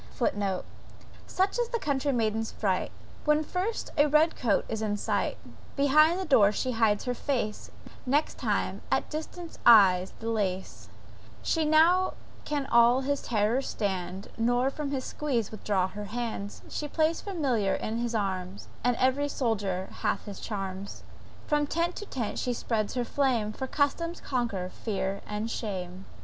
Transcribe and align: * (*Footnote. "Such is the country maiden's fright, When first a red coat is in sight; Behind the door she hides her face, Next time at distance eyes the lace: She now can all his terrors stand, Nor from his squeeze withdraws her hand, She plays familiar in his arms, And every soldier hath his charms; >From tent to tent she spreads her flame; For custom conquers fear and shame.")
* 0.05 0.09
(*Footnote. 0.09 0.65
"Such 1.27 1.59
is 1.59 1.69
the 1.69 1.77
country 1.77 2.11
maiden's 2.11 2.51
fright, 2.51 2.91
When 3.23 3.43
first 3.43 3.91
a 3.99 4.07
red 4.07 4.35
coat 4.35 4.65
is 4.67 4.81
in 4.81 4.97
sight; 4.97 5.37
Behind 5.75 6.19
the 6.19 6.25
door 6.25 6.51
she 6.51 6.71
hides 6.71 7.03
her 7.05 7.13
face, 7.13 7.69
Next 8.07 8.39
time 8.39 8.81
at 8.91 9.11
distance 9.11 9.59
eyes 9.63 10.13
the 10.19 10.27
lace: 10.29 10.89
She 11.43 11.65
now 11.65 12.15
can 12.45 12.65
all 12.65 13.01
his 13.01 13.21
terrors 13.21 13.67
stand, 13.67 14.29
Nor 14.39 14.71
from 14.71 14.89
his 14.89 15.05
squeeze 15.05 15.51
withdraws 15.51 15.91
her 15.91 16.05
hand, 16.05 16.61
She 16.67 16.87
plays 16.87 17.21
familiar 17.21 17.75
in 17.75 17.97
his 17.97 18.15
arms, 18.15 18.69
And 18.83 18.95
every 18.95 19.29
soldier 19.29 19.87
hath 19.99 20.25
his 20.25 20.39
charms; 20.39 21.03
>From 21.45 21.67
tent 21.67 21.95
to 21.97 22.07
tent 22.07 22.39
she 22.39 22.53
spreads 22.53 22.95
her 22.95 23.05
flame; 23.05 23.53
For 23.53 23.67
custom 23.67 24.15
conquers 24.15 24.71
fear 24.83 25.21
and 25.27 25.51
shame.") 25.51 26.05